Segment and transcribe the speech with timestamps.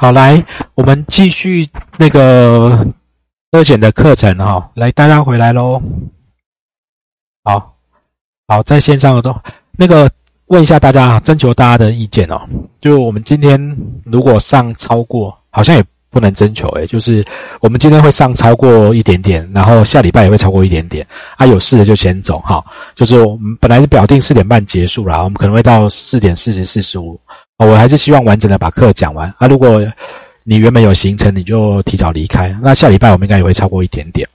[0.00, 0.42] 好，来，
[0.74, 1.68] 我们继续
[1.98, 2.86] 那个
[3.52, 4.70] 车险的课程哈。
[4.72, 5.78] 来，大家回来喽。
[7.44, 7.76] 好，
[8.48, 9.36] 好，在线上的都
[9.72, 10.10] 那个
[10.46, 12.40] 问一下大家，征求大家的意见哦。
[12.80, 13.76] 就我们今天
[14.06, 17.22] 如果上超过，好像也不能征求诶，就是
[17.60, 21.06] 我们今天会上超过一点点，然后下礼拜也会超过一点点。
[21.36, 22.64] 啊，有事的就先走哈。
[22.94, 27.20] 就是我们本来是表定四点半结束了，我们可能会到四点四十、四十五。
[27.66, 29.46] 我还是希望完整的把课讲完啊！
[29.46, 29.80] 如果
[30.44, 32.48] 你原本有行程，你就提早离开。
[32.62, 34.26] 那下礼拜我们应该也会超过一点点，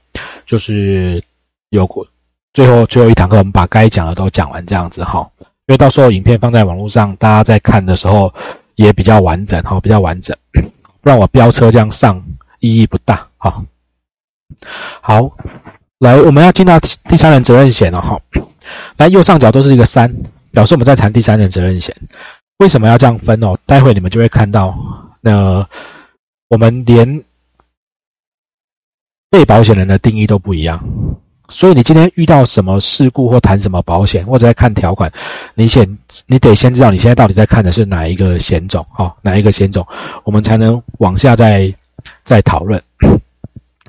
[0.45, 1.21] 就是
[1.69, 2.05] 有过
[2.53, 5.27] 最后最后一堂课，我们把该讲的都讲完这样子哈。
[5.65, 8.31] 因为到时候影片放在网络上，大家在看的时候
[8.75, 10.37] 也比较完整哈，比较完整，
[11.01, 12.23] 不然我飙车这样上
[12.59, 13.63] 意义不大哈。
[15.01, 15.27] 好，
[15.97, 16.79] 来我们要进到
[17.09, 18.19] 第三人责任险了哈。
[18.97, 20.13] 来右上角都是一个三，
[20.51, 21.95] 表示我们在谈第三人责任险。
[22.57, 23.57] 为什么要这样分哦？
[23.65, 24.77] 待会你们就会看到，
[25.21, 25.67] 那
[26.47, 27.23] 我们连
[29.29, 30.81] 被保险人的定义都不一样，
[31.49, 35.11] 所以你今天遇到什么事故或谈什么保险，或者在看条款，
[35.53, 35.97] 你先
[36.27, 39.85] 你得先知道你现在到底在看的是哪一个险种哦，哪一个险种，
[40.23, 41.73] 我们才能往下再
[42.23, 42.81] 再讨论。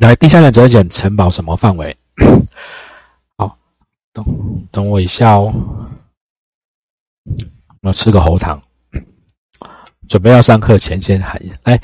[0.00, 1.96] 来，第三人责任险承保什么范围？
[3.36, 3.56] 好，
[4.12, 4.24] 等
[4.72, 5.54] 等我一下哦。
[7.86, 8.60] 我吃个喉糖，
[10.08, 11.80] 准备要上课前先喊一下，来，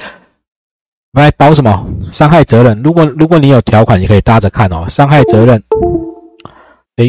[1.12, 2.82] 来保什么伤害责任？
[2.82, 4.88] 如果如果你有条款，你可以搭着看哦。
[4.88, 5.62] 伤害责任，
[6.96, 7.04] 哎，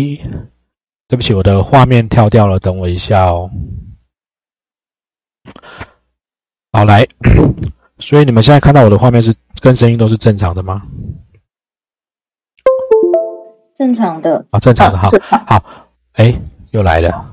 [1.08, 3.50] 对不起，我的画面跳掉了，等我一下哦。
[6.72, 7.08] 好，来，
[7.98, 10.84] 所以你们现在看到我的画面是跟声音都是正常的吗？
[13.76, 15.10] 正常的，啊，正常的，好，
[15.48, 15.64] 好，
[16.14, 16.40] 哎，
[16.72, 17.33] 又来了。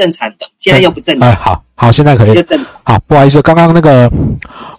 [0.00, 1.28] 正常的，现在又不正常。
[1.28, 2.44] 哎，好好，现在可以。
[2.82, 4.10] 好，不好意思，刚刚那个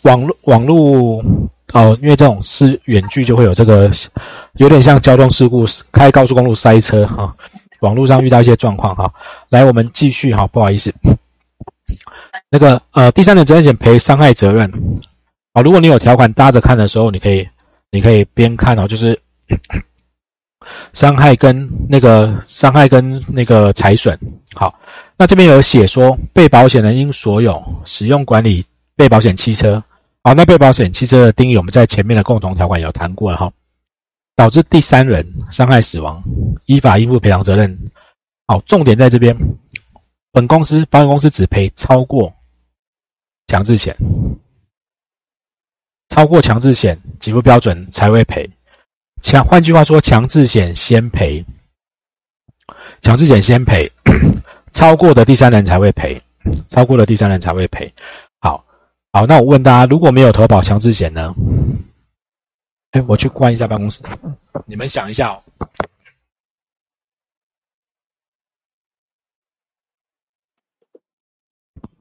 [0.02, 1.24] 网络网络
[1.74, 3.92] 哦，因为这种是远距，就会有这个
[4.54, 7.32] 有点像交通事故，开高速公路塞车哈，
[7.82, 9.14] 网络上遇到一些状况哈。
[9.50, 10.92] 来，我们继续哈，不好意思，
[12.50, 14.68] 那个呃，第三人责任险赔伤害责任
[15.54, 17.48] 啊，如果你有条款搭着看的时候，你可以
[17.92, 19.20] 你可以边看哦，就是。
[20.94, 24.18] 伤害跟那个伤害跟那个财损，
[24.54, 24.74] 好，
[25.22, 28.66] 那这边有写说，被保险人应所有使用管理
[28.96, 29.84] 被保险汽车，
[30.24, 33.54] 好，那被保险汽车的定义，我们在前面的共同条款有谈过了哈，
[34.36, 36.24] 导致第三人伤害死亡，
[36.66, 37.92] 依法应负赔偿责任，
[38.48, 39.38] 好，重点在这边，
[40.32, 42.34] 本公司保险公司只赔超过
[43.46, 43.96] 强制险，
[46.10, 48.50] 超过强制险给付标准才会赔。
[49.22, 51.46] 强，换句话说，强制险先赔，
[53.04, 53.88] 强制险先赔，
[54.72, 56.22] 超过的第三人才会赔，
[56.70, 57.94] 超过的第三人才会赔。
[58.40, 58.64] 好，
[59.12, 61.36] 好，那我问大家，如果没有投保强制险呢？
[62.92, 64.02] 哎，我去关一下办公室，
[64.66, 65.42] 你们想一下哦。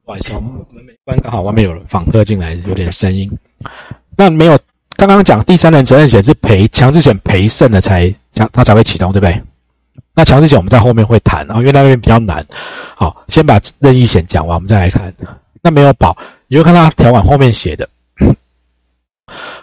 [0.05, 3.31] 晚上门没关，刚好外面有访客进来，有点声音。
[4.17, 4.59] 那没有。
[4.97, 9.41] 刚刚讲第三人责任险是赔强制险赔剩了才他，才会启动，对不对？
[10.13, 12.45] 那强制险我们在后面会谈啊，因为那边比较难。
[12.95, 15.13] 好，先把任意险讲完，我们再来看。
[15.61, 16.15] 那没有保，
[16.47, 17.87] 你会看到条款后面写的，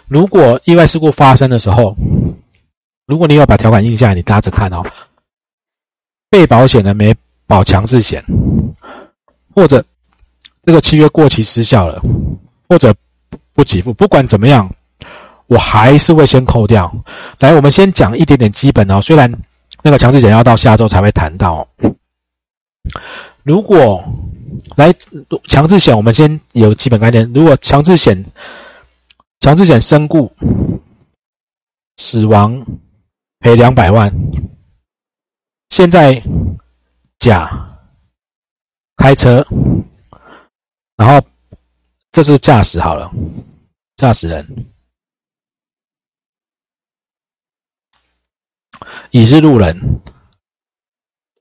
[0.07, 1.95] 如果意外事故发生的时候，
[3.05, 4.83] 如果你有把条款印下来，你搭着看哦。
[6.29, 7.15] 被保险人没
[7.47, 8.23] 保强制险，
[9.53, 9.83] 或者
[10.63, 12.01] 这个契约过期失效了，
[12.67, 12.93] 或者
[13.53, 14.69] 不给付，不管怎么样。
[15.47, 16.93] 我还是会先扣掉。
[17.39, 19.01] 来，我们先讲一点点基本哦。
[19.01, 19.33] 虽然
[19.83, 21.67] 那个强制险要到下周才会谈到。
[23.43, 24.03] 如果
[24.75, 24.93] 来
[25.47, 27.31] 强制险，我们先有基本概念。
[27.33, 28.25] 如果强制险、
[29.39, 30.31] 强制险身故、
[31.97, 32.65] 死亡
[33.39, 34.13] 赔两百万。
[35.69, 36.21] 现在
[37.19, 37.47] 甲
[38.97, 39.45] 开车，
[40.97, 41.25] 然后
[42.11, 43.11] 这是驾驶好了，
[43.95, 44.65] 驾驶人。
[49.11, 50.01] 乙是路人，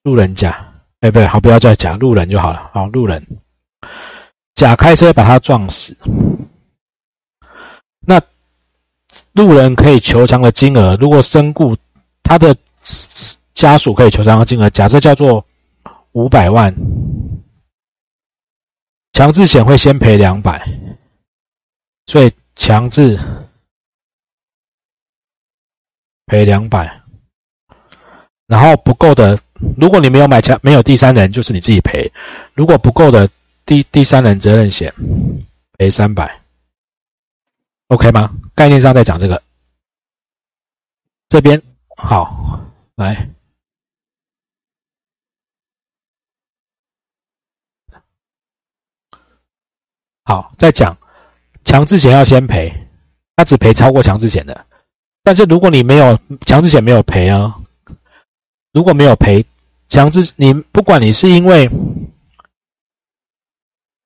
[0.03, 2.71] 路人甲，哎，不对，好，不要再讲路人就好了。
[2.73, 3.25] 好，路人
[4.55, 5.97] 甲开车把他撞死，
[8.01, 8.21] 那
[9.33, 11.77] 路人可以求偿的金额，如果身故，
[12.23, 12.57] 他的
[13.53, 15.45] 家属可以求偿的金额，假设叫做
[16.13, 16.75] 五百万，
[19.13, 20.67] 强制险会先赔两百，
[22.07, 23.19] 所以强制
[26.25, 27.03] 赔两百。
[28.49, 29.39] 然后不够的，
[29.77, 32.11] 如果你没有买强，没有第三人，就是你自己赔。
[32.55, 33.29] 如果不够的，
[33.67, 34.93] 第第三人责任险
[35.77, 36.41] 赔三百
[37.89, 38.35] ，OK 吗？
[38.55, 39.43] 概念上在讲这个。
[41.29, 41.63] 这边
[41.95, 42.59] 好，
[42.97, 43.29] 来，
[50.25, 50.97] 好，再讲
[51.67, 52.73] 强制险要先赔，
[53.37, 54.67] 他只赔超过强制险的。
[55.23, 57.55] 但是如果你没有强制险没有赔啊，
[58.73, 59.45] 如果没有赔
[59.89, 61.71] 强制，你不管你是因为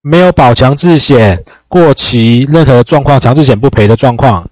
[0.00, 4.48] 没有保强制险过期，任何状况强制险不赔的状况，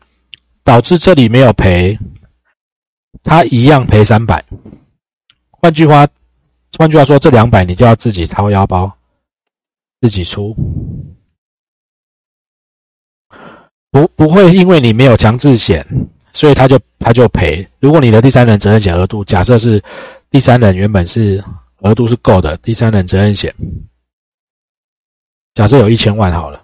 [0.62, 1.98] 导致这里没有赔。
[3.22, 4.42] 他一样赔三百，
[5.50, 6.08] 换句话，
[6.78, 8.96] 换句话说，这两百你就要自己掏腰包，
[10.00, 10.56] 自己出，
[13.90, 15.86] 不不会因为你没有强制险，
[16.32, 17.66] 所以他就他就赔。
[17.78, 19.82] 如果你的第三人责任险额度假设是
[20.30, 21.42] 第三人原本是
[21.78, 23.54] 额度是够的，第三人责任险，
[25.54, 26.62] 假设有一千万好了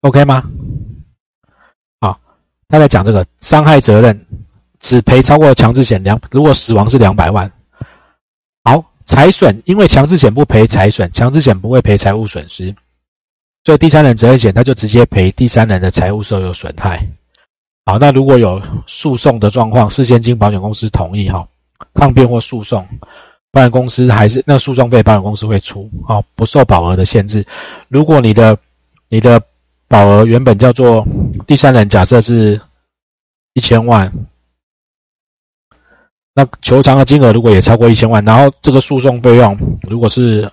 [0.00, 0.42] ，OK 吗？
[2.00, 2.18] 好
[2.68, 4.26] 他在讲这个伤害责任
[4.80, 7.50] 只赔超过强制险两，如果死亡是两百万。
[8.64, 12.74] 好，财损因为强制险不赔财损，强制险不会赔财务损失，
[13.66, 17.04] 所以第三人责任险他就直接赔第三人的财务受有损害。
[17.84, 21.44] 好，那如果有诉讼的状况，事先经保险公司同意哈，
[21.92, 22.86] 抗辩或诉讼，
[23.50, 27.44] 保险公司还是那诉讼费保险公司会出，哦，不受保额的限制。
[27.88, 28.56] 如果你的
[29.08, 29.42] 你的
[29.88, 31.04] 保额原本叫做
[31.44, 32.60] 第三人，假设是
[33.54, 34.12] 一千万，
[36.34, 39.58] 那求偿的金额如果也超过一千万，然后这个诉讼费用
[39.90, 40.48] 如果是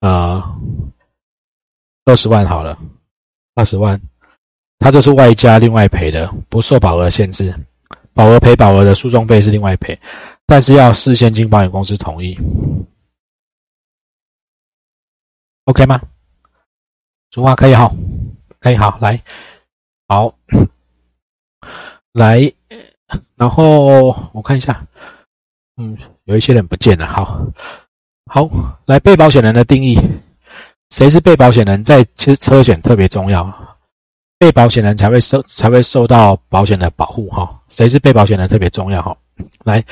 [0.00, 0.42] 呃
[2.08, 2.78] 二十万好了，
[3.54, 4.00] 二十万，
[4.78, 7.54] 他这是外加另外赔的，不受保额限制，
[8.14, 9.98] 保额赔保额的诉讼费是另外赔，
[10.46, 12.34] 但是要事先经保险公司同意
[15.64, 16.00] ，OK 吗？
[17.30, 17.92] 说话可以哈。
[18.60, 19.22] 可以好来，
[20.08, 20.34] 好
[22.12, 22.52] 来，
[23.36, 24.84] 然后我看一下，
[25.76, 27.46] 嗯，有一些人不见了，好，
[28.26, 29.96] 好来被保险人的定义，
[30.90, 31.84] 谁是被保险人？
[31.84, 33.52] 在其实车险特别重要，
[34.38, 37.60] 被保险人才会受才会受到保险的保护哈。
[37.68, 39.16] 谁是被保险人特别重要哈。
[39.64, 39.84] 来，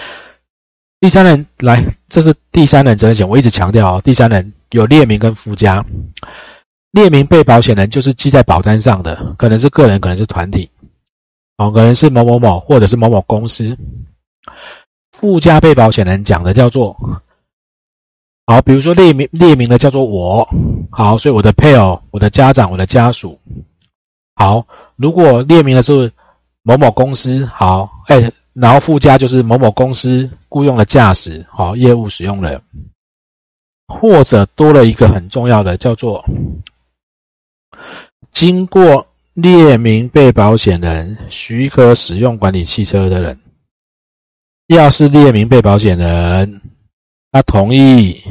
[1.00, 5.84] 第三人来，这是第三人责任险，我一直强调哦，第三人有列明跟附加。
[6.92, 10.70] 列明被保险人就是记在保单上的，可能是个人，可能是团体，
[11.58, 13.76] 哦，可能是某某某或者是某某公司。
[15.12, 16.96] 附加被保险人讲的叫做，
[18.46, 20.48] 好，比如说列名列名的叫做我，
[20.90, 23.36] 好，所以我的配偶、我的家长、我的家属，
[24.36, 24.64] 好，
[24.94, 26.12] 如果列名的是
[26.62, 32.62] 某某公司，好，哎，然后附加就是某某公司雇佣的驾驶，好，业务使用人，
[33.88, 36.24] 或者多了一个很重要的叫做。
[38.30, 43.40] 经过列明被保险人许可使用管理汽车的人，
[44.68, 46.60] 要是列明被保险人
[47.32, 48.22] 他同意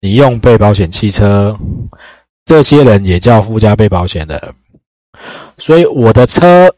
[0.00, 1.56] 你用被保险汽车，
[2.44, 4.54] 这些人也叫附加被保险的。
[5.58, 6.74] 所以我的车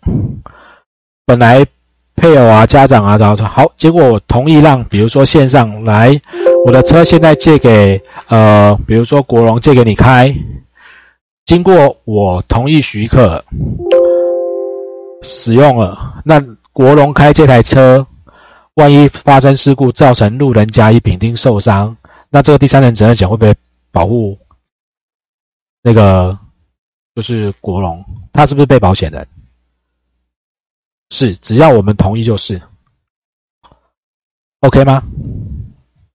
[1.27, 1.67] 本来
[2.17, 6.21] 配偶啊、家长啊，然后说好，结果我同意让，比如说线上来，
[6.65, 10.35] 我的车现在借给呃，比如说国荣借给你开。
[11.45, 13.45] 经过我同意许可
[15.23, 16.43] 使用了，那
[16.73, 18.07] 国龙开这台车，
[18.79, 21.97] 万一发生事故造成路人甲乙丙丁受伤，
[22.31, 23.53] 那这个第三人责任险会不会
[23.91, 24.39] 保护
[25.83, 26.39] 那个
[27.17, 28.05] 就是国龙？
[28.33, 29.27] 他是不是被保险人？
[31.11, 32.63] 是，只要我们同意就是
[34.61, 35.03] ，OK 吗？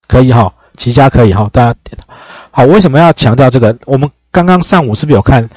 [0.07, 1.79] 可以哈，齐家可以哈，大家
[2.49, 2.63] 好。
[2.63, 3.77] 为什么要强调这个？
[3.85, 4.09] 我们。
[4.31, 5.47] 刚刚上午是不是有看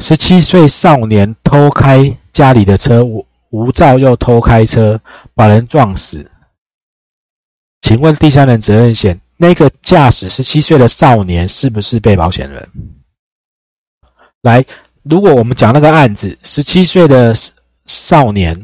[0.00, 4.98] 十七岁少年偷开家里的车，我无照又偷开车，
[5.32, 6.28] 把人撞死？
[7.82, 12.68] 请问第三人责任险那个驾驶十七岁的少年是不是被保险人？
[14.42, 14.64] 来，
[15.04, 17.32] 如果我们讲那个案子，十七岁的
[17.86, 18.60] 少年，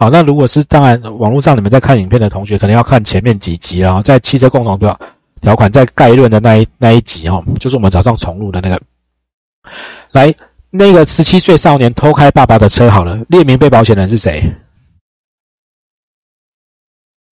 [0.00, 4.98] 好，那如果是当然，网络上你们在看影片的同学，可能要看前面几集啊，在汽车共同表。
[5.40, 8.80] 条款在概论的那一那一集哦，就是我们早上重录的那个。
[10.10, 10.34] 来，
[10.76, 14.42] 那个十七岁少年偷开爸爸的车，好了，列明被保险人是谁？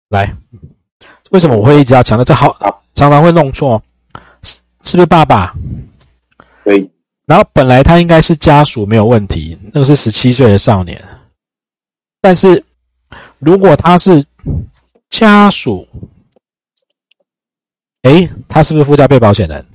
[0.08, 0.34] 来，
[1.32, 2.82] 为什么我会一直要强调这好？
[2.94, 3.82] 常常会弄错，
[4.42, 5.54] 是是不是爸爸？
[6.64, 6.90] 对。
[7.26, 11.04] 然后本来他应该是家属没有问题，那个是十七岁的少年。
[12.22, 12.64] 但是
[13.38, 14.24] 如果他是
[15.10, 15.86] 家属，
[18.00, 19.66] 哎，他是不是附加被保险人？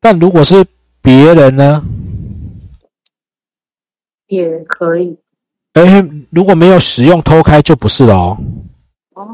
[0.00, 0.64] 但如果是
[1.06, 1.84] 别人呢？
[4.26, 5.16] 也可以。
[5.74, 8.36] 哎，如果没有使用偷开就不是了哦。
[9.14, 9.24] 哦，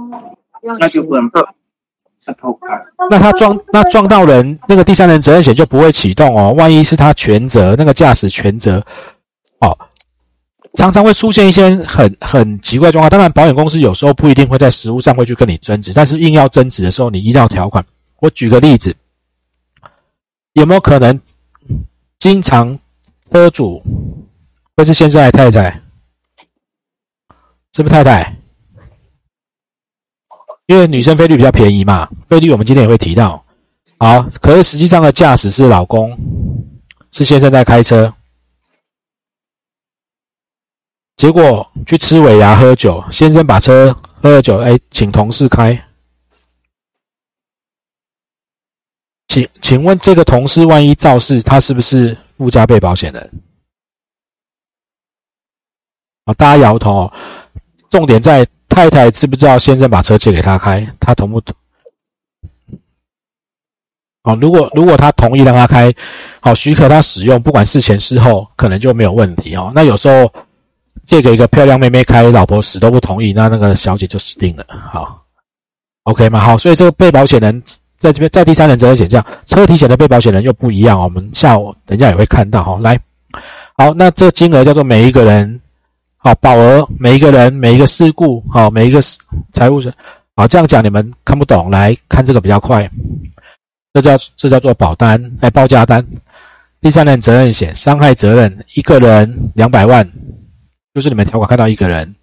[0.78, 2.78] 那就不能偷开。
[3.08, 6.52] 那他撞那撞到人，那个第三人责任险就不会启动哦。
[6.52, 8.84] 万一是他全责，那个驾驶全责，
[9.60, 9.74] 哦，
[10.74, 13.08] 常常会出现一些很很奇怪的状况。
[13.08, 17.82] 当然，保险公司有时候不一定会在实物上会去跟你争执，但是硬要争执的时候，你依照条款。
[18.20, 18.94] 我举个例子，
[20.52, 21.18] 有没有可能
[22.22, 22.78] 经常
[23.32, 23.82] 车主
[24.76, 25.82] 会是先生还是太太？
[27.74, 28.36] 是不是太太？
[30.66, 33.44] 因为女生费率比较便宜嘛，费率我们今天也会提到。
[33.98, 36.16] 好，可是实际上的驾驶是老公，
[37.10, 38.14] 是先生在开车，
[41.16, 45.76] 结果去吃尾牙喝酒，先生把车喝了酒，哎，请同事开。
[49.32, 53.30] 请请问这个同事万一肇事，他是不是附加被保险人？
[56.24, 57.10] 啊，大家摇头。
[57.88, 61.56] 重点在太太知不知道先生把车借给他开，他同不同？
[64.22, 65.90] 好，如果如果他同意让他开，
[66.42, 69.72] 好许可他使用，不管事前事后，可能就没有问题哦。
[69.74, 70.30] 那有时候
[71.06, 74.66] 借给一个漂亮妹妹开，老婆死都不同意，那那个小姐就死定了。
[74.68, 75.24] 好
[76.02, 76.38] ，OK 吗？
[76.38, 77.62] 好，所以这个被保险人
[78.02, 81.00] 在这边，在第三人责任险这样，车体险的被保险人又不一样。
[81.00, 82.76] 我们下午等一下也会看到哈。
[82.80, 82.98] 来，
[83.78, 85.60] 好，那这金额叫做每一个人。
[86.16, 89.00] 好，保额每一个人每一个事故，好每一个
[89.52, 89.92] 财务人，
[90.36, 92.88] 好这样讲你们看不懂，来看这个比较快。
[93.92, 96.04] 这叫这叫做保单，哎报价单。
[96.80, 100.08] 第三人责任险，伤害责任一个人两百万，
[100.94, 102.14] 就是你们条款看到一个人，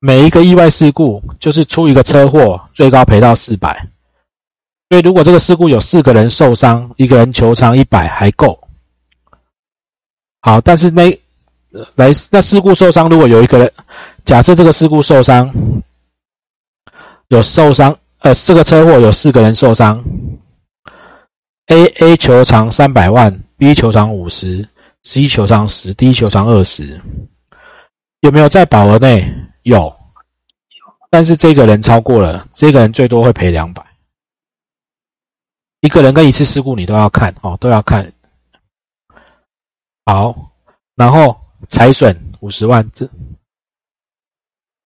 [0.00, 3.84] 每一个意外事故就是出一个车祸，最高赔到四百。
[4.88, 8.58] 所以如果这个事故有四个人受伤，一个人求偿一百还够。
[10.40, 11.18] 好，但是那。
[11.96, 13.70] 来，那事故受伤，如果有一个人，
[14.24, 15.52] 假设这个事故受伤，
[17.28, 20.02] 有受伤，呃，这个车祸有四个人受伤
[21.66, 24.66] ，A A 求偿三百万，B 求偿五十
[25.02, 26.98] ，C 求偿十，D 求偿二十，
[28.20, 29.30] 有没有在保额内？
[29.62, 29.94] 有，
[31.10, 33.84] 但是这个人超过了，这个人最多会赔两百。
[35.80, 38.12] 一个人跟一次事故你都要看哦，都要看。
[40.04, 40.52] 好，
[40.94, 41.36] 然后。
[41.68, 43.06] 财损五十万，这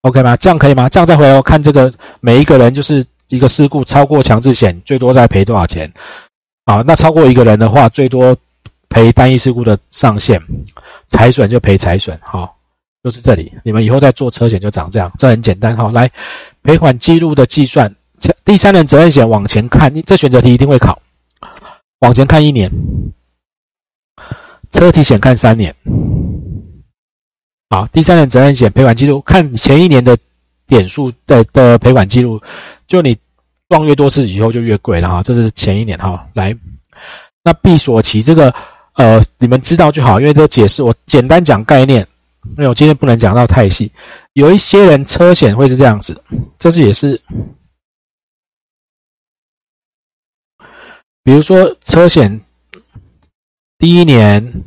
[0.00, 0.34] OK 吗？
[0.38, 0.88] 这样可以吗？
[0.88, 5.92] 这样再回来看这个每一个人就是一个事故超过强制险最多再赔多少钱？
[6.64, 8.34] 好，那超过一个人的话，最多
[8.88, 10.40] 赔单一事故的上限，
[11.08, 12.18] 财损就赔财损。
[12.22, 12.56] 好，
[13.02, 15.76] 就是这里，你们以后再做车险就长这样，这很简单。
[15.76, 16.10] 好，来
[16.62, 17.94] 赔款记录的计算，
[18.44, 21.00] 第三人责任险往前看，这选择题一定会考，
[22.00, 22.70] 往前看一年，
[24.70, 25.74] 车体险看三年。
[27.70, 30.16] 好，第三人责任险赔款记录，看前一年的
[30.66, 32.40] 点数的的赔款记录，
[32.86, 33.16] 就你
[33.68, 36.26] 撞越多次以后就越贵了哈，这是前一年哈。
[36.34, 36.54] 来，
[37.42, 38.54] 那闭锁期这个
[38.94, 42.06] 呃，你们知道就好，因为这解释我简单讲概念，
[42.58, 43.90] 因为我今天不能讲到太细。
[44.34, 46.22] 有一些人车险会是这样子，
[46.58, 47.18] 这是也是，
[51.22, 52.40] 比如说车险
[53.78, 54.64] 第一年、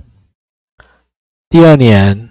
[1.50, 2.30] 第二年。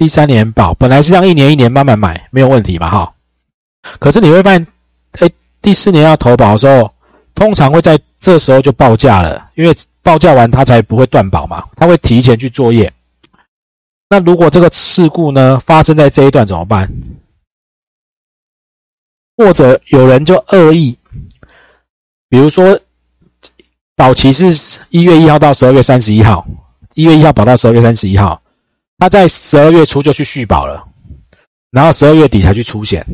[0.00, 3.14] 第三年保本来是让一年一年慢慢买没有问题嘛哈，
[3.98, 4.66] 可是你会发现，
[5.18, 6.90] 哎，第四年要投保的时候，
[7.34, 12.90] 通常会在这时候就报价了，因为报价完它才不会断保嘛，它会提前去作业。
[14.08, 16.90] 那如果这个事故呢发生在这一段怎么办？
[19.36, 20.98] 或者有人就恶意，
[22.30, 22.80] 比如说
[24.00, 26.46] 保期是一月一号到十二月三十一号，
[26.94, 28.40] 一月一号保到十二月三十一号。
[28.96, 30.82] 他在十二月初就去续保了，
[31.70, 33.06] 然后十二月底才去出险，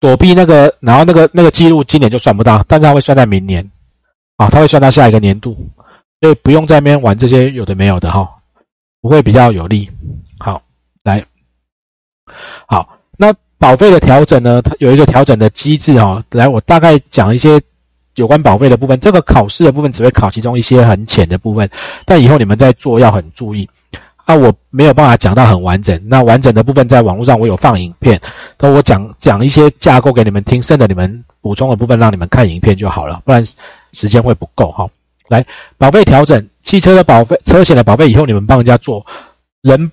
[0.00, 3.70] 躲避那个，然后那个那个记录今年就算不到，但是他会算在明年，
[4.36, 5.56] 啊，他会算到下一个年度，
[6.20, 8.28] 所以不用在那边玩这些有的没有的哈，
[9.00, 9.88] 不会比较有利。
[10.40, 10.60] 好，
[11.04, 11.24] 来，
[12.66, 14.60] 好，那保费的调整呢？
[14.60, 17.62] 它有一个调整的机制哦，来，我大概讲一些。
[18.16, 21.68] 有关保费的部分，这个考试的部分只会考其中一些很浅的部分，
[22.04, 23.68] 但以后你们在做要很注意。
[24.24, 28.18] 啊，我没有办法讲到很完整，那完整的部分在网络上我有放影片，
[28.58, 33.44] 那我讲讲一些架构给你们听，剩的你们补充的部分让你们看影片就好了，不然
[33.92, 34.88] 时间会不够哈。
[35.28, 35.44] 来，
[35.76, 39.04] 保费调整，汽车的保费、车险的保费，以后你们帮人家做，
[39.60, 39.92] 人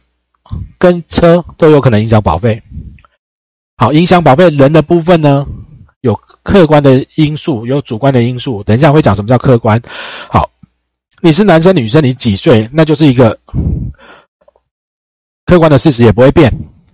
[0.78, 2.62] 跟车都有可能影响保费。
[3.76, 5.46] 好，影响保费人的部分呢，
[6.44, 8.64] 客观的因素，有主观的因素。
[8.64, 9.82] 等一下会讲什么叫客观。
[10.30, 10.50] 好，
[11.22, 13.38] 你是男生女生，你几岁，那就是一个
[15.46, 16.52] 客观的事实，也不会变。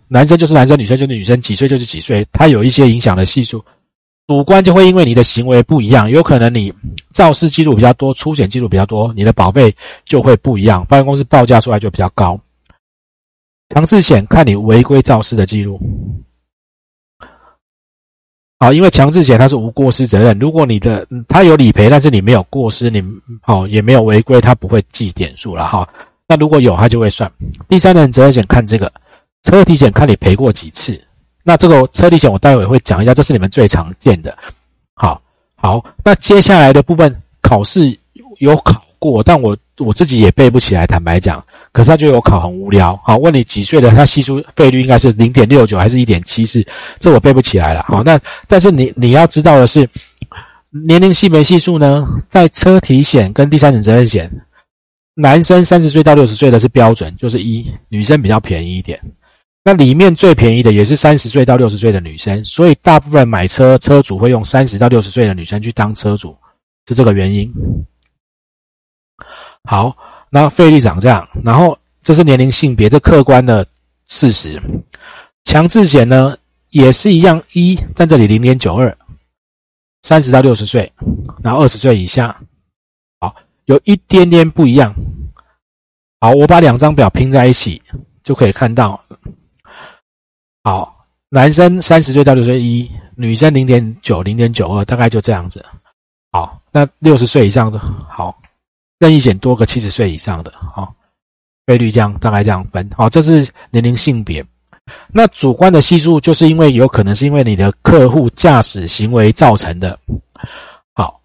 [0.09, 3.63] 男生就是男生，女生就是女生，几岁就是几岁，它有一些影响的系数。
[4.27, 6.73] 主观就会因为你的行为不一样，有可能你
[7.13, 9.73] 肇事记录比较多，出险记录比较多，你的保费
[10.03, 12.37] 就会不一样，保险公司报价出来就比较高。
[13.73, 15.79] 强制险看你违规肇事的记录。
[18.59, 23.03] 好，因为强制险它是无过失责任，如果你的它有理赔，但是你没有过失，你
[23.39, 25.87] 好也没有违规，它不会计点数了哈。
[26.27, 27.31] 那如果有，它就会算。
[27.69, 28.91] 第三人责任险看这个，
[29.43, 30.99] 车体险看你赔过几次。
[31.43, 34.35] 那这个车体险我待会会讲一下，这是你们最常见的。
[34.95, 35.21] 好，
[35.55, 37.95] 好，那接下来的部分考试
[38.39, 41.45] 有考过，但我我自己也背不起来，坦白讲。
[41.71, 42.99] 可是他就有考很无聊。
[43.03, 46.65] 好，问你几岁的，他系数费率应该是零点六九还是一点七四？
[46.99, 47.83] 这我背不起来了。
[47.87, 49.87] 好，那但是你你要知道的是，
[50.69, 54.31] 年龄性别系数呢，在车体险跟第三者责任险，
[55.13, 58.99] 男生三十岁到六十岁的是标准，就是一，女生比较便宜一点。
[59.63, 66.37] 那里面最便宜的也是三十岁到六十岁的女生，所以大部分买车车主会用三十到六十岁的女生去当车主，
[66.87, 67.53] 是这个原因。
[69.65, 69.97] 好，
[70.29, 73.65] 那费率长这样，然后这是年龄性别这客观的
[74.07, 74.61] 事实。
[75.45, 76.37] 强制险呢
[76.69, 78.97] 也是一样一，但这里零点九二，
[80.01, 80.91] 三十到六十岁，
[81.41, 82.37] 然后二十岁以下，
[83.19, 84.93] 好，有一点点不一样。
[86.19, 87.81] 好，我把两张表拼在一起
[88.23, 89.01] 就可以看到。
[90.63, 95.65] 好，男生三十岁到六十一，女生零点九零点九二，大概就这样子。
[96.31, 97.79] 好，那六十岁以上的，
[98.09, 98.37] 好，
[98.99, 100.93] 任意险多个七十岁以上的，好，
[101.65, 102.89] 费率这样大概这样分。
[102.95, 104.45] 好，这是年龄性别。
[105.11, 109.99] 那主观的系数，就是因为有可能是因为你的客户驾驶行为造成的。
[110.93, 111.19] 好，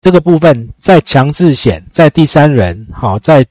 [0.00, 3.44] 这个部分在强制险，在第三人，好，在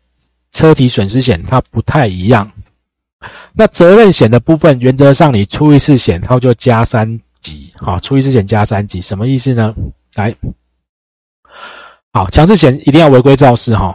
[0.52, 2.50] 车体损失险，它不太一样。
[3.52, 9.76] 那责任险的部分，原则上你出一次险，它就加三级，好，出一次险加三级，什么意思呢？
[10.16, 10.34] 来，
[12.14, 13.94] 好，强制险一定要违规肇事哈，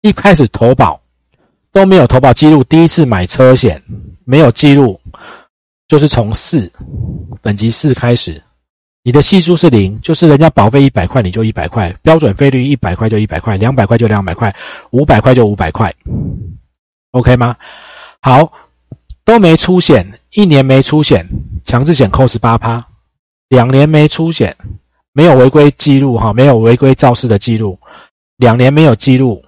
[0.00, 1.00] 一开始投保
[1.72, 3.82] 都没有投保记录，第一次买车险
[4.24, 4.98] 没有记录，
[5.86, 6.72] 就是从四
[7.42, 8.42] 等级四开始，
[9.02, 14.54] 你的系数是零，就是人家保费一百块你就一百块，标准费率一百块就一百块，两百块就两百块，
[14.90, 15.94] 五百块就五百块
[17.10, 17.56] ，OK 吗？
[18.22, 18.52] 好，
[19.24, 21.26] 都没出险，一年没出险，
[21.64, 22.82] 强制险扣十八趴；
[23.48, 24.56] 两年没出险，
[25.12, 27.78] 没有违规记录哈，没有违规肇事的记录，
[28.36, 29.44] 两年没有记录，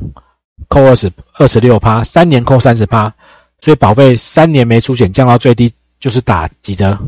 [0.68, 3.14] 扣二十二十六趴；三年扣三十趴，
[3.60, 6.98] 所以保费三年没出险降到最低就是打几折？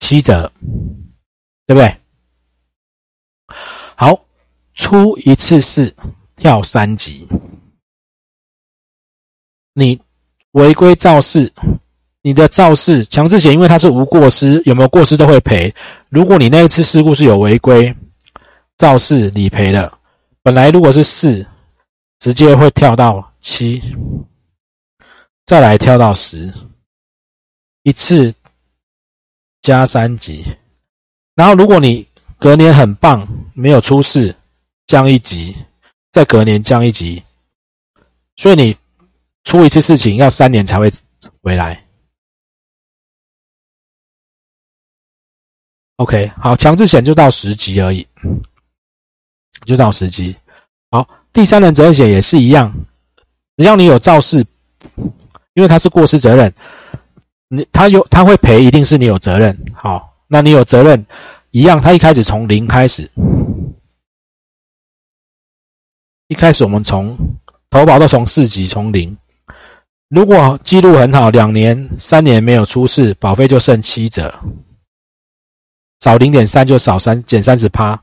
[0.00, 0.50] 七折，
[1.66, 1.96] 对不对？
[3.96, 4.24] 好，
[4.74, 5.94] 出一次事
[6.36, 7.26] 跳三级，
[9.72, 10.00] 你。
[10.54, 11.52] 违规肇事，
[12.26, 15.74] 你的肇事强制险，因为它是无过失，有没有过失都会赔。
[16.08, 17.94] 如果你那一次事故是有违规
[18.78, 19.92] 肇事理赔的，
[20.42, 21.46] 本来如果是四，
[22.18, 23.82] 直接会跳到七，
[25.44, 26.50] 再来跳到十，
[27.82, 28.34] 一次
[29.60, 30.46] 加三级。
[31.34, 32.08] 然后如果你
[32.38, 34.34] 隔年很棒，没有出事，
[34.86, 35.54] 降一级，
[36.10, 37.22] 再隔年降一级，
[38.36, 38.74] 所以你。
[39.46, 40.90] 出一次事情要三年才会
[41.42, 41.83] 回来。
[45.96, 48.06] OK，好，强制险就到十级而已，
[49.64, 50.34] 就到十级。
[50.90, 52.74] 好，第三人责任险也是一样，
[53.56, 54.44] 只要你有肇事，
[55.54, 56.52] 因为它是过失责任，
[57.48, 59.56] 你他有他会赔，一定是你有责任。
[59.74, 61.06] 好，那你有责任
[61.52, 63.08] 一样，他一开始从零开始，
[66.26, 67.16] 一开始我们从
[67.70, 69.16] 投保都从四级从零。
[70.08, 74.34] 如果记录很好，两年、三年没有出事，保费就剩七折，
[76.04, 77.98] 少零点三就少三减三十趴。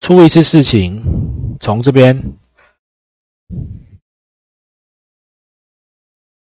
[0.00, 1.00] 出一次事情，
[1.60, 2.20] 从这边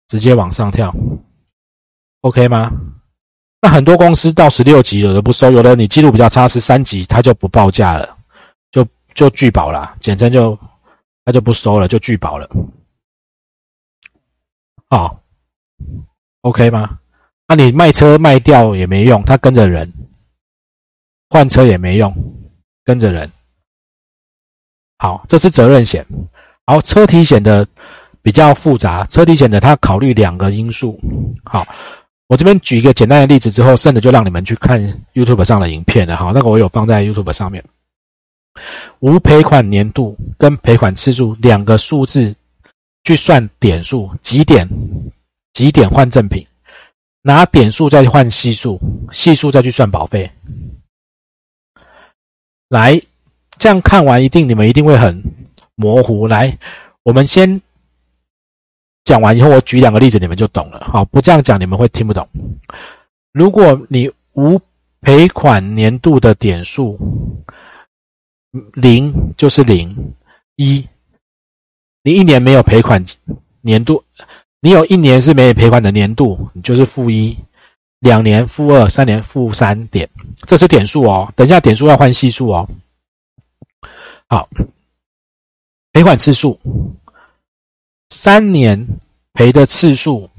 [0.07, 0.95] 直接往上跳
[2.21, 2.71] ，OK 吗？
[3.61, 8.15] 那很多公司到十六级有的不收，有的你记录比较差，十三级他就不报价了，
[8.69, 10.55] 就就拒保了，简称就
[11.25, 12.47] 他就不收了，就拒保了。
[14.87, 15.19] 好
[16.41, 16.99] ，OK 吗？
[17.47, 19.91] 那你卖车卖掉也没用，他跟着人
[21.29, 22.13] 换车也没用，
[22.83, 23.31] 跟着人。
[24.97, 26.05] 好，这是责任险。
[26.65, 27.67] 好，车体险的
[28.21, 30.99] 比较复杂，车体险的它考虑两个因素。
[31.43, 31.67] 好，
[32.27, 34.81] 我这边举一个简单的例子之后，剩的就让你们去看
[35.13, 36.17] YouTube 上的影片了。
[36.17, 37.63] 哈，那个我有放在 YouTube 上面。
[38.99, 42.35] 无赔款年度跟赔款次数两个数字
[43.03, 44.67] 去算点数，几点
[45.53, 46.45] 几点换赠品，
[47.21, 48.79] 拿点数再换系数，
[49.11, 50.29] 系数再去算保费。
[52.69, 53.01] 来，
[53.57, 55.21] 这样看完一定你们一定会很
[55.75, 56.25] 模糊。
[56.27, 56.57] 来，
[57.03, 57.61] 我们先
[59.03, 60.87] 讲完以后，我举两个例子，你们就懂了。
[60.89, 62.27] 好，不这样讲你们会听不懂。
[63.33, 64.61] 如果你无
[65.01, 66.97] 赔款年度的点数。
[68.73, 70.15] 零就是零，
[70.55, 70.83] 一，
[72.01, 73.05] 你一年没有赔款
[73.61, 74.03] 年度，
[74.59, 77.37] 你有一年是没有赔款的年度，你就是负一，
[77.99, 80.09] 两年负二，三年负三点，
[80.47, 81.31] 这是点数哦。
[81.35, 82.67] 等一下点数要换系数哦。
[84.27, 84.47] 好，
[85.91, 86.59] 赔款次数，
[88.09, 88.87] 三年
[89.33, 90.29] 赔的次数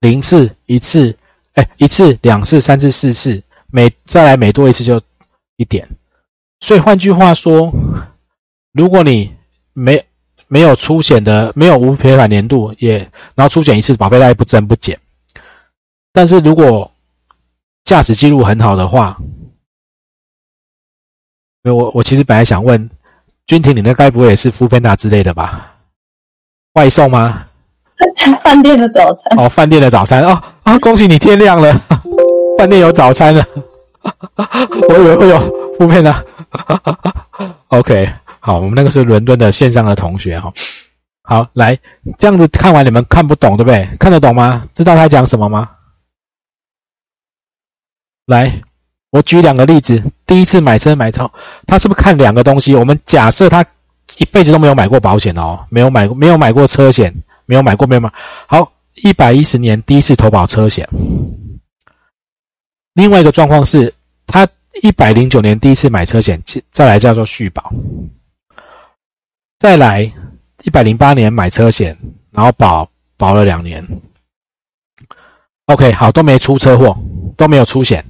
[0.00, 1.14] 零次一次，
[1.54, 5.00] 哎，一次两次三次四次，每再来每多一次就
[5.56, 5.86] 一点。
[6.60, 7.72] 所以换句话说，
[8.72, 9.30] 如果你
[9.74, 10.02] 没
[10.46, 12.98] 没有出险的，没有无赔款年度，也
[13.34, 14.98] 然后出险一次，保费贷不增不减。
[16.12, 16.90] 但是如果
[17.84, 19.16] 驾驶记录很好的话，
[21.64, 22.88] 我我其实本来想问
[23.46, 25.74] 君婷，你那该不会也是富片达之类的吧？
[26.74, 27.44] 外送吗？
[28.42, 30.78] 饭店的早餐哦，饭店的早餐哦啊！
[30.78, 31.72] 恭喜你天亮了，
[32.56, 33.44] 饭店有早餐了。
[34.88, 35.38] 我以为会有
[35.76, 36.26] 负面的。
[37.68, 38.08] OK，
[38.40, 40.52] 好，我们那个是伦敦的线上的同学哈。
[41.22, 41.76] 好，来
[42.16, 43.88] 这样子看完你们看不懂对不对？
[43.98, 44.64] 看得懂吗？
[44.72, 45.68] 知道他讲什么吗？
[48.28, 48.60] 来，
[49.08, 50.02] 我举两个例子。
[50.26, 51.30] 第一次买车买车，
[51.66, 52.74] 他是不是看两个东西？
[52.74, 53.64] 我们假设他
[54.18, 57.10] 一辈子都没有买过保险哦，没有买过，没有买过车险，
[57.46, 58.12] 没有买过，没有买。
[58.46, 60.86] 好，一百一十年第一次投保车险。
[62.92, 63.94] 另外一个状况是，
[64.26, 64.46] 他
[64.82, 66.38] 一百零九年第一次买车险，
[66.70, 67.72] 再来叫做续保，
[69.58, 70.02] 再来
[70.64, 71.96] 一百零八年买车险，
[72.30, 72.86] 然后保
[73.16, 73.82] 保了两年。
[75.64, 76.94] OK，好，都没出车祸，
[77.36, 78.04] 都没有出险，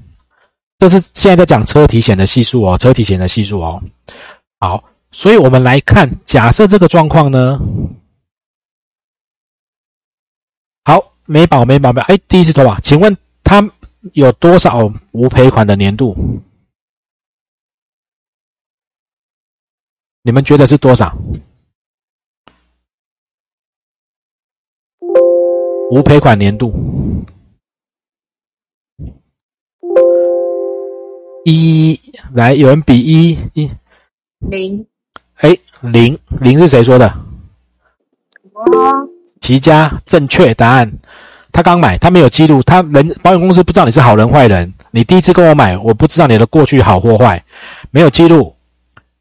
[0.78, 3.82] 这是现在在讲车体险的系数哦，车体险的系数哦。
[4.60, 7.60] 好，所以我们来看，假设这个状况呢，
[10.84, 13.68] 好，没保没保没，哎，第一次投保，请问他？
[14.12, 16.16] 有多少无赔款的年度？
[20.22, 21.18] 你们觉得是多少？
[25.90, 26.72] 无赔款年度
[31.44, 31.98] 一
[32.32, 33.70] 来，有人比一一
[34.38, 34.84] 零。
[35.36, 37.12] 哎，零零是谁说的？
[38.52, 39.08] 我
[39.40, 40.92] 齐家正确答案。
[41.50, 44.72] 他刚买，他没有记录，他人保险公司不知道你是好人坏人。
[44.90, 47.42] 你第一次跟我买，我不知道你的过去好或坏，
[47.90, 48.54] 没有记录，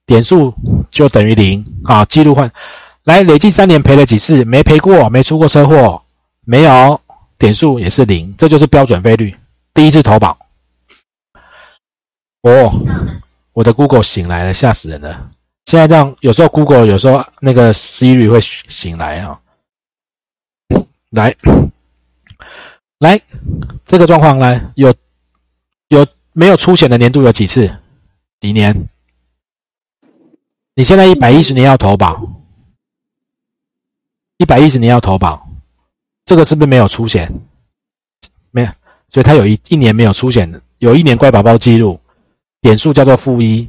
[0.05, 0.53] 点数
[0.91, 2.03] 就等于零啊。
[2.05, 2.51] 记录换
[3.03, 4.43] 来累计三年赔了几次？
[4.43, 6.01] 没赔过，没出过车祸，
[6.45, 6.99] 没有
[7.37, 9.33] 点数也是零，这就是标准费率。
[9.73, 10.37] 第一次投保，
[12.47, 12.71] 哦，
[13.51, 15.31] 我的 Google 醒来了，吓死人了。
[15.65, 19.39] 现在这样，有时候 Google，有时候那个 Siri 会醒来啊，
[21.09, 21.35] 来。
[22.99, 23.21] 来，
[23.85, 24.93] 这个状况来有
[25.89, 27.69] 有没有出险的年度有几次？
[28.39, 28.87] 几年？
[30.73, 32.27] 你现在一百一十年要投保，
[34.37, 35.47] 一百一十年要投保，
[36.25, 37.31] 这个是不是没有出险？
[38.51, 38.71] 没有，
[39.09, 41.99] 所以他有一一年没有出险的，有一年乖宝宝记录，
[42.67, 43.65] 点数叫做负一，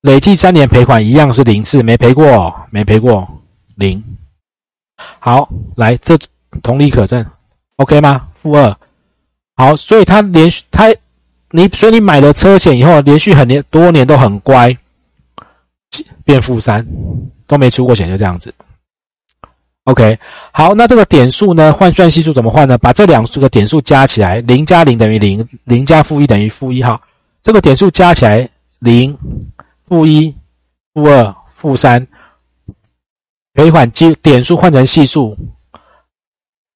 [0.00, 3.24] 累计三年赔款一样是零次，没赔过，没赔过
[3.76, 4.02] 零。
[5.20, 6.18] 好，来这
[6.60, 7.24] 同理可证。
[7.76, 8.26] OK 吗？
[8.34, 8.76] 负二，
[9.54, 10.92] 好，所以他连续他，
[11.52, 14.76] 你所以你买了车险以后，连续很年多年都很乖，
[16.24, 16.84] 变负三，
[17.46, 18.52] 都没出过险，就这样子。
[19.84, 20.18] OK，
[20.50, 21.72] 好，那这个点数呢？
[21.72, 22.76] 换算系数怎么换呢？
[22.76, 26.82] 把这两个点数加起来，零加零等于零，零加负一等于负一。
[26.82, 27.00] 哈，
[27.48, 28.46] 这个点数加起来，
[28.78, 29.16] 零、
[29.86, 30.36] 负一、
[30.92, 32.06] 负二、负三，
[33.54, 35.34] 赔款基点数换成系数，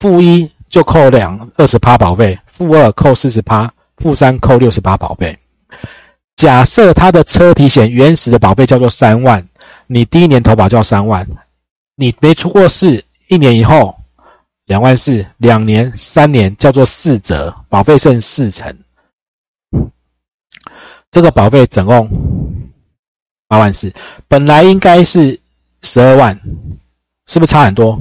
[0.01, 0.51] 负一。
[0.71, 5.39] 就扣两二十趴保费，负二扣四十趴，负三扣六十八保费。
[6.37, 9.47] 假设他的车体险原始的保费叫做三万，
[9.87, 11.29] 你第一年投保就要三万，
[11.97, 13.95] 你没出过事，一年以后
[14.65, 18.75] 两万四，两年、三年叫做四折，保费剩四成。
[21.13, 22.11] 这个保费总共
[23.47, 23.93] 八万四，
[24.27, 25.39] 本来应该是
[25.83, 26.35] 十二万，
[27.27, 28.01] 是不是差很多？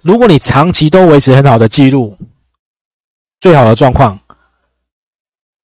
[0.00, 2.18] 如果你长期都维持很好的记录，
[3.38, 4.18] 最好的状况，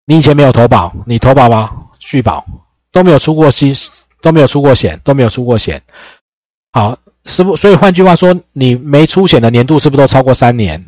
[0.06, 1.90] 你以前没有投保，你投保吗？
[1.98, 2.46] 续保
[2.92, 3.74] 都没有出过息，
[4.22, 5.82] 都没有出过险，都没有出过险。
[6.74, 10.86] 好，是不，所以换句话说，你没出险的年度是不是都超过三年？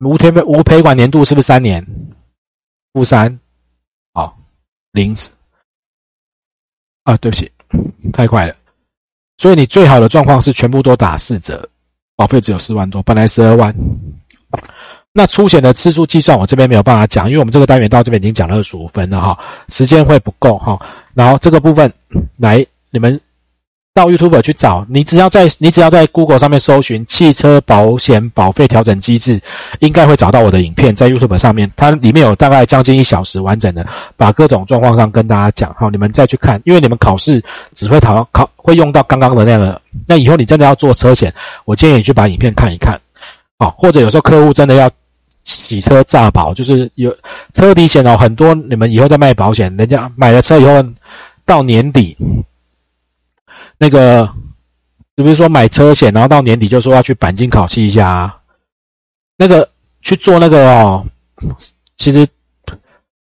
[0.00, 1.86] 无赔无赔款年度是不是三年？
[2.92, 3.38] 负三，
[4.12, 4.36] 好，
[4.92, 5.14] 零
[7.04, 7.50] 啊，对不起，
[8.12, 8.54] 太快了。
[9.38, 11.68] 所以你最好的状况是全部都打四折，
[12.16, 13.74] 保费只有四万多，本来十二万。
[15.12, 20.78] 那出险的次数计算，我这边没有办法讲，因为我们这个单元到这边已经讲了二十五分了哈，时间会不够哈。
[21.14, 21.92] 然后这个部分
[22.36, 23.20] 来，你们。
[23.92, 29.40] 到 YouTube 去找，你只要在你只要在 Google 上面搜寻汽车保险保费调整机制，
[29.80, 31.68] 应该会找到我的影片在 YouTube 上面。
[31.76, 33.84] 它里面有大概将近一小时完整的
[34.16, 37.42] 把各种状况上跟大家讲，好，你们再去看，因为你们考试
[37.74, 43.00] 只会考考会用到刚刚的那个，那以后你真的要做车险，我建议你去把影片看一看，
[43.58, 44.88] 好，或者有时候客户真的要
[45.42, 47.12] 洗车炸保，就是有
[47.54, 50.84] 车底险哦，很多你们以后在卖保险，人家买了车以后
[51.44, 52.16] 到年底。
[53.82, 54.28] 那个，
[55.14, 58.36] 比如说买车险，然后到年底就说要去钣金烤漆一下，啊。
[59.38, 59.66] 那个
[60.02, 61.06] 去做那个哦，
[61.96, 62.28] 其实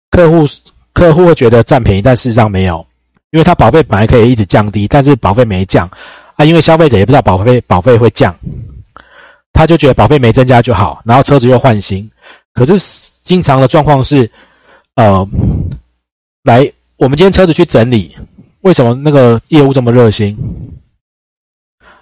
[0.10, 0.48] 客户
[0.94, 2.88] 客户会觉得占便宜，但事实上没有，
[3.32, 5.90] 因为他保费本来可以一直降低，但是保费没降。
[6.38, 8.34] 啊，因为消费者也不知道保费保费会降，
[9.52, 12.10] 他就觉得保费没增加就好，然后车子又换新，
[12.54, 12.78] 可是
[13.26, 14.32] 经常的状况是，
[14.96, 15.28] 呃，
[16.44, 18.16] 来我们今天车子去整理。
[18.66, 20.36] 为什么那个业务这么热心？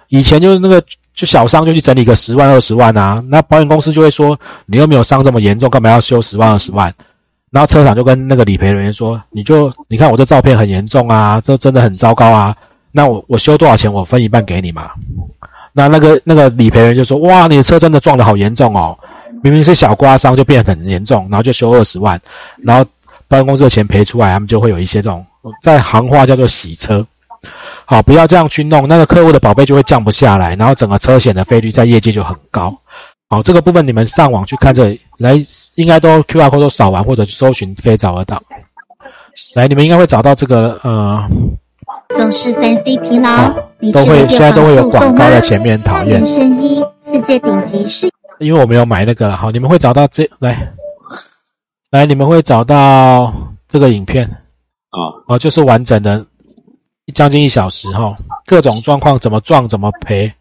[0.08, 0.82] 以前就是那个
[1.14, 6.92] 就小伤就去整理个十万二十万啊，那保险公司就会说你又没有伤这么严重，干嘛要修十万二十万？
[7.50, 12.56] 然后车厂就跟那个理赔人员说，你就你看我这照片很严重啊，这真的很糟糕啊，
[12.92, 14.90] 那我我修多少钱我分一半给你嘛？
[15.74, 18.98] 那那个那个理赔人就说，哇，你的车真的撞得好严重哦，
[19.42, 22.18] 明明是小刮伤就变得很严重，然后就修二十万，
[22.62, 22.82] 然后
[23.28, 25.22] 保险公司的钱赔出来，他们就会有一些这种。
[25.62, 27.06] 在行话叫做洗车，
[27.84, 32.74] 好，不要这样去弄，那个客户的宝贝就会降不下来，然后整个车险的费率在业界就很高。
[33.28, 35.34] 好，这个部分你们上网去看这里来，
[35.74, 38.42] 应该都 Q R code 都扫完或者搜寻可以找得到。
[39.54, 41.28] 来，你们应该会找到这个呃，
[42.14, 43.50] 总是三 C 疲劳，
[43.92, 46.20] 都会现在都会有广告在前面，讨厌。
[46.20, 50.72] 人生一世界顶级是，因为我没有买那个，好，你们会找到这来，
[51.90, 53.34] 来，你们会找到
[53.68, 54.30] 这个影片。
[54.94, 56.24] 啊，哦，就是完整的，
[57.14, 60.32] 将近一小时哈，各种状况怎么撞怎么赔，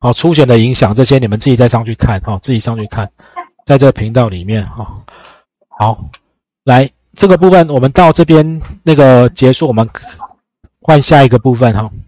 [0.00, 3.10] 好，出险的影响这些你们自己再上去看哈，自己上去看，
[3.66, 5.04] 在这个频道里面哈，
[5.68, 6.04] 好，
[6.64, 9.88] 来这个部分我们到这边那个结束，我们
[10.80, 11.90] 换下一个部分哈。